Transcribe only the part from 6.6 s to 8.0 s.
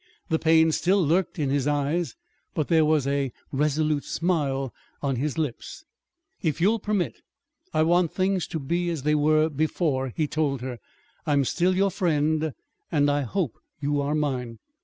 permit, I